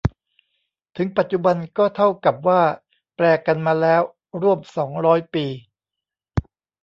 [0.95, 2.61] ถึงปัจจุบันก็เท่ากับว่า
[3.15, 4.01] แปลกันมาแล้ว
[4.41, 5.45] ร่วมสองร้อยปี